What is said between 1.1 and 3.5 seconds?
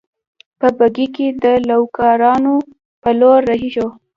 کې د لوکارنو په لور